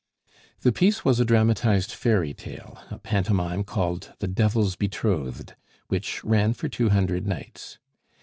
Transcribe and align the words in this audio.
The 0.61 0.71
piece 0.71 1.05
was 1.05 1.19
a 1.19 1.25
dramatized 1.25 1.91
fairy 1.91 2.33
tale, 2.33 2.79
a 2.89 2.97
pantomime 2.97 3.63
called 3.63 4.13
The 4.17 4.27
Devil's 4.27 4.75
Betrothed, 4.75 5.55
which 5.89 6.23
ran 6.23 6.53
for 6.53 6.67
two 6.67 6.89
hundred 6.89 7.27
nights. 7.27 7.77